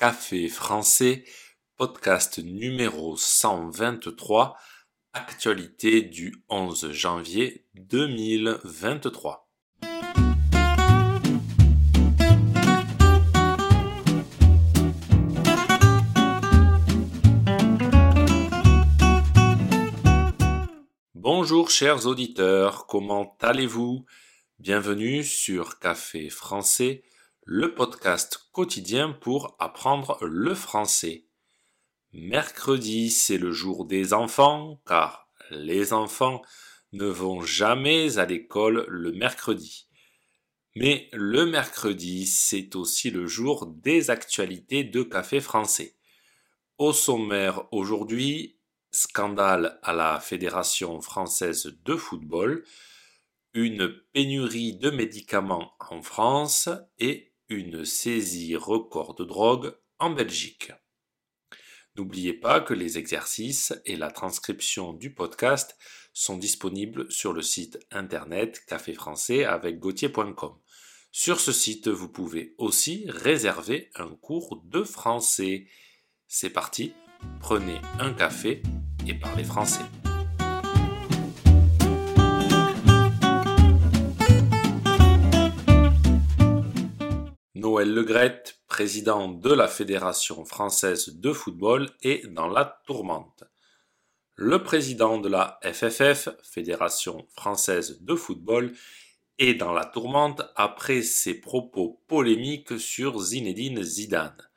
Café 0.00 0.48
français, 0.48 1.24
podcast 1.76 2.38
numéro 2.38 3.18
123, 3.18 4.56
actualité 5.12 6.00
du 6.00 6.42
11 6.48 6.90
janvier 6.90 7.66
2023. 7.74 9.46
Bonjour 21.14 21.68
chers 21.68 22.06
auditeurs, 22.06 22.86
comment 22.86 23.36
allez-vous? 23.42 24.06
Bienvenue 24.58 25.22
sur 25.22 25.78
Café 25.78 26.30
français, 26.30 27.02
le 27.44 27.74
podcast 27.74 28.48
quotidien 28.52 29.12
pour 29.12 29.56
apprendre 29.58 30.18
le 30.22 30.54
français. 30.54 31.26
Mercredi, 32.12 33.10
c'est 33.10 33.38
le 33.38 33.50
jour 33.50 33.86
des 33.86 34.12
enfants, 34.12 34.80
car 34.86 35.28
les 35.50 35.92
enfants 35.92 36.42
ne 36.92 37.06
vont 37.06 37.40
jamais 37.40 38.18
à 38.18 38.26
l'école 38.26 38.84
le 38.88 39.12
mercredi. 39.12 39.88
Mais 40.76 41.08
le 41.12 41.46
mercredi, 41.46 42.26
c'est 42.26 42.76
aussi 42.76 43.10
le 43.10 43.26
jour 43.26 43.66
des 43.66 44.10
actualités 44.10 44.84
de 44.84 45.02
Café 45.02 45.40
français. 45.40 45.96
Au 46.78 46.92
sommaire 46.92 47.64
aujourd'hui, 47.72 48.58
scandale 48.90 49.78
à 49.82 49.92
la 49.92 50.20
Fédération 50.20 51.00
française 51.00 51.74
de 51.84 51.96
football, 51.96 52.64
une 53.54 53.92
pénurie 54.12 54.76
de 54.76 54.90
médicaments 54.90 55.74
en 55.80 56.02
France 56.02 56.68
et 56.98 57.29
une 57.50 57.84
saisie 57.84 58.56
record 58.56 59.14
de 59.14 59.24
drogue 59.24 59.76
en 59.98 60.10
Belgique. 60.10 60.72
N'oubliez 61.96 62.32
pas 62.32 62.60
que 62.60 62.72
les 62.72 62.96
exercices 62.96 63.74
et 63.84 63.96
la 63.96 64.10
transcription 64.10 64.92
du 64.92 65.12
podcast 65.12 65.76
sont 66.12 66.38
disponibles 66.38 67.10
sur 67.10 67.32
le 67.32 67.42
site 67.42 67.78
internet 67.90 68.64
café 68.66 68.94
français 68.94 69.44
avec 69.44 69.80
gauthier.com. 69.80 70.56
Sur 71.12 71.40
ce 71.40 71.50
site, 71.50 71.88
vous 71.88 72.08
pouvez 72.08 72.54
aussi 72.56 73.04
réserver 73.08 73.90
un 73.96 74.14
cours 74.14 74.62
de 74.64 74.84
français. 74.84 75.66
C'est 76.28 76.50
parti, 76.50 76.92
prenez 77.40 77.80
un 77.98 78.12
café 78.12 78.62
et 79.08 79.14
parlez 79.14 79.44
français. 79.44 79.84
Noël 87.60 87.92
Legrette, 87.92 88.58
président 88.68 89.28
de 89.28 89.52
la 89.52 89.68
Fédération 89.68 90.46
française 90.46 91.16
de 91.16 91.30
football, 91.30 91.90
est 92.00 92.26
dans 92.26 92.48
la 92.48 92.80
tourmente. 92.86 93.44
Le 94.34 94.62
président 94.62 95.18
de 95.18 95.28
la 95.28 95.60
FFF, 95.62 96.30
Fédération 96.42 97.26
française 97.36 97.98
de 98.00 98.14
football, 98.14 98.72
est 99.38 99.52
dans 99.52 99.74
la 99.74 99.84
tourmente 99.84 100.40
après 100.56 101.02
ses 101.02 101.34
propos 101.34 102.02
polémiques 102.08 102.80
sur 102.80 103.18
Zinedine 103.18 103.82
Zidane. 103.82 104.48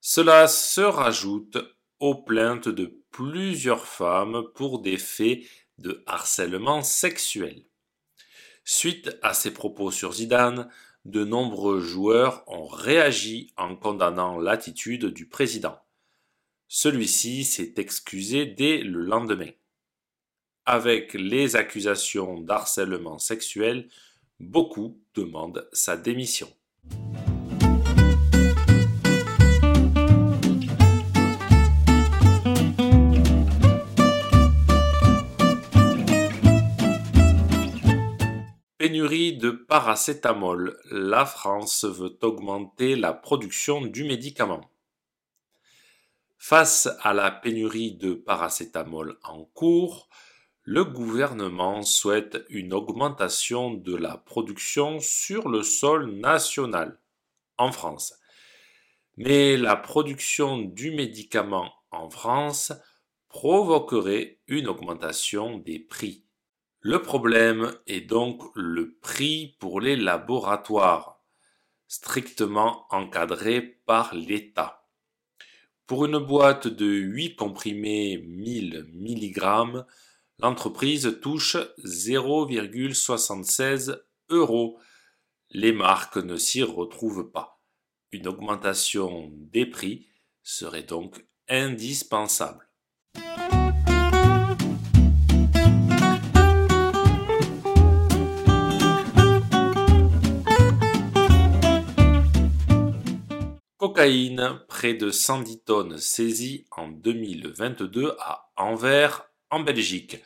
Cela 0.00 0.46
se 0.46 0.82
rajoute 0.82 1.58
aux 1.98 2.14
plaintes 2.14 2.68
de 2.68 3.02
plusieurs 3.10 3.88
femmes 3.88 4.44
pour 4.54 4.82
des 4.82 4.98
faits 4.98 5.40
de 5.78 6.04
harcèlement 6.06 6.82
sexuel. 6.82 7.64
Suite 8.62 9.18
à 9.20 9.34
ces 9.34 9.52
propos 9.52 9.90
sur 9.90 10.12
Zidane, 10.12 10.70
de 11.08 11.24
nombreux 11.24 11.80
joueurs 11.80 12.44
ont 12.48 12.66
réagi 12.66 13.52
en 13.56 13.74
condamnant 13.74 14.38
l'attitude 14.38 15.06
du 15.06 15.26
président. 15.26 15.78
Celui-ci 16.68 17.44
s'est 17.44 17.74
excusé 17.78 18.44
dès 18.44 18.82
le 18.82 19.00
lendemain. 19.00 19.50
Avec 20.66 21.14
les 21.14 21.56
accusations 21.56 22.40
d'harcèlement 22.40 23.18
sexuel, 23.18 23.88
beaucoup 24.38 25.02
demandent 25.14 25.66
sa 25.72 25.96
démission. 25.96 26.52
De 39.08 39.50
paracétamol. 39.52 40.78
La 40.90 41.24
France 41.24 41.86
veut 41.86 42.18
augmenter 42.20 42.94
la 42.94 43.14
production 43.14 43.80
du 43.80 44.04
médicament. 44.04 44.70
Face 46.36 46.90
à 47.00 47.14
la 47.14 47.30
pénurie 47.30 47.96
de 47.96 48.12
paracétamol 48.12 49.18
en 49.24 49.44
cours, 49.44 50.10
le 50.62 50.84
gouvernement 50.84 51.80
souhaite 51.80 52.44
une 52.50 52.74
augmentation 52.74 53.72
de 53.72 53.96
la 53.96 54.18
production 54.18 55.00
sur 55.00 55.48
le 55.48 55.62
sol 55.62 56.10
national 56.16 57.00
en 57.56 57.72
France. 57.72 58.12
Mais 59.16 59.56
la 59.56 59.76
production 59.76 60.58
du 60.58 60.90
médicament 60.90 61.72
en 61.90 62.10
France 62.10 62.74
provoquerait 63.30 64.38
une 64.48 64.68
augmentation 64.68 65.56
des 65.56 65.78
prix. 65.78 66.27
Le 66.80 67.02
problème 67.02 67.76
est 67.88 68.02
donc 68.02 68.40
le 68.54 68.94
prix 69.00 69.56
pour 69.58 69.80
les 69.80 69.96
laboratoires, 69.96 71.20
strictement 71.88 72.86
encadré 72.90 73.60
par 73.60 74.14
l'État. 74.14 74.88
Pour 75.88 76.04
une 76.04 76.18
boîte 76.18 76.68
de 76.68 76.86
8 76.86 77.34
comprimés 77.34 78.18
1000 78.18 78.86
mg, 78.92 79.84
l'entreprise 80.38 81.18
touche 81.20 81.56
0,76 81.84 84.00
euros. 84.28 84.78
Les 85.50 85.72
marques 85.72 86.18
ne 86.18 86.36
s'y 86.36 86.62
retrouvent 86.62 87.32
pas. 87.32 87.60
Une 88.12 88.28
augmentation 88.28 89.32
des 89.32 89.66
prix 89.66 90.06
serait 90.44 90.84
donc 90.84 91.26
indispensable. 91.48 92.67
Cocaïne, 103.98 104.60
près 104.68 104.94
de 104.94 105.10
110 105.10 105.64
tonnes 105.64 105.98
saisies 105.98 106.68
en 106.70 106.86
2022 106.86 108.14
à 108.20 108.48
Anvers, 108.54 109.28
en 109.50 109.58
Belgique. 109.58 110.18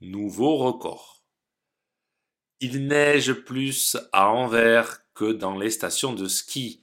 Nouveau 0.00 0.56
record. 0.56 1.22
Il 2.58 2.88
neige 2.88 3.32
plus 3.32 3.96
à 4.12 4.32
Anvers 4.32 5.04
que 5.14 5.30
dans 5.30 5.56
les 5.56 5.70
stations 5.70 6.12
de 6.12 6.26
ski. 6.26 6.82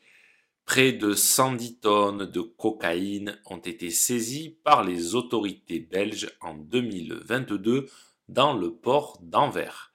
Près 0.63 0.93
de 0.93 1.11
110 1.11 1.79
tonnes 1.81 2.25
de 2.31 2.39
cocaïne 2.39 3.41
ont 3.47 3.57
été 3.57 3.89
saisies 3.89 4.57
par 4.63 4.85
les 4.85 5.15
autorités 5.15 5.81
belges 5.81 6.31
en 6.39 6.53
2022 6.53 7.87
dans 8.29 8.53
le 8.53 8.73
port 8.73 9.19
d'Anvers. 9.21 9.91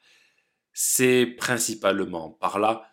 C'est 0.75 1.25
principalement 1.25 2.29
par 2.29 2.59
là 2.59 2.92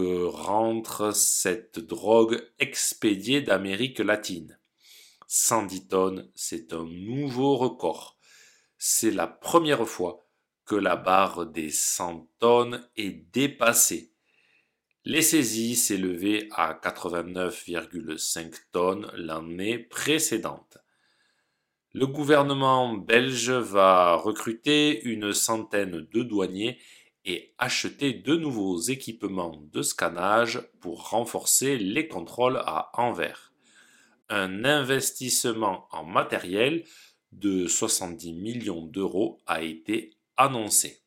rentre 0.00 1.14
cette 1.14 1.78
drogue 1.78 2.40
expédiée 2.58 3.40
d'Amérique 3.40 3.98
latine. 3.98 4.58
110 5.26 5.88
tonnes, 5.88 6.30
c'est 6.34 6.72
un 6.72 6.84
nouveau 6.84 7.56
record. 7.56 8.18
C'est 8.78 9.10
la 9.10 9.26
première 9.26 9.86
fois 9.88 10.26
que 10.64 10.74
la 10.74 10.96
barre 10.96 11.46
des 11.46 11.70
100 11.70 12.28
tonnes 12.38 12.88
est 12.96 13.30
dépassée. 13.32 14.12
Les 15.04 15.22
saisies 15.22 15.76
s'élevaient 15.76 16.48
à 16.52 16.72
89,5 16.72 18.54
tonnes 18.72 19.10
l'année 19.14 19.78
précédente. 19.78 20.78
Le 21.92 22.06
gouvernement 22.06 22.94
belge 22.94 23.50
va 23.50 24.16
recruter 24.16 25.02
une 25.04 25.32
centaine 25.32 26.06
de 26.12 26.22
douaniers 26.22 26.78
et 27.24 27.54
acheter 27.58 28.12
de 28.12 28.36
nouveaux 28.36 28.78
équipements 28.78 29.62
de 29.72 29.82
scannage 29.82 30.60
pour 30.80 31.10
renforcer 31.10 31.78
les 31.78 32.08
contrôles 32.08 32.58
à 32.58 32.90
Anvers. 32.94 33.52
Un 34.28 34.64
investissement 34.64 35.86
en 35.90 36.04
matériel 36.04 36.84
de 37.32 37.66
70 37.66 38.32
millions 38.32 38.86
d'euros 38.86 39.38
a 39.46 39.62
été 39.62 40.12
annoncé. 40.36 41.00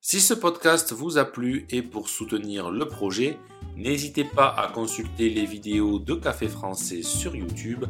Si 0.00 0.20
ce 0.20 0.32
podcast 0.32 0.92
vous 0.92 1.18
a 1.18 1.24
plu 1.24 1.66
et 1.70 1.82
pour 1.82 2.08
soutenir 2.08 2.70
le 2.70 2.86
projet, 2.86 3.36
n'hésitez 3.76 4.24
pas 4.24 4.48
à 4.48 4.68
consulter 4.68 5.28
les 5.28 5.44
vidéos 5.44 5.98
de 5.98 6.14
Café 6.14 6.48
Français 6.48 7.02
sur 7.02 7.36
YouTube 7.36 7.84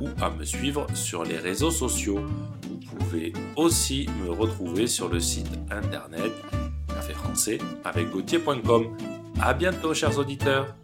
ou 0.00 0.08
à 0.20 0.30
me 0.30 0.44
suivre 0.44 0.86
sur 0.94 1.22
les 1.22 1.38
réseaux 1.38 1.70
sociaux. 1.70 2.24
Vous 2.62 2.78
pouvez 2.78 3.32
aussi 3.56 4.08
me 4.24 4.30
retrouver 4.30 4.86
sur 4.86 5.08
le 5.08 5.20
site 5.20 5.52
internet 5.70 6.32
français 7.12 7.58
avec 7.84 8.10
gauthier.com. 8.10 8.96
À 9.40 9.54
bientôt, 9.54 9.94
chers 9.94 10.18
auditeurs! 10.18 10.79